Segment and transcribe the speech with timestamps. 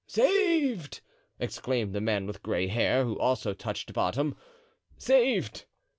[0.07, 1.01] "Saved!"
[1.39, 4.35] exclaimed the man with gray hair, who also touched bottom.
[4.97, 5.65] "Saved!"